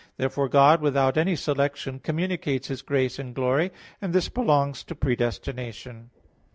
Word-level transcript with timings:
Therefore 0.17 0.49
God 0.49 0.81
without 0.81 1.15
any 1.15 1.35
selection 1.35 1.99
communicates 1.99 2.69
His 2.69 2.81
grace 2.81 3.19
and 3.19 3.35
glory; 3.35 3.69
and 4.01 4.13
this 4.13 4.29
belongs 4.29 4.83
to 4.85 4.95
predestination. 4.95 6.09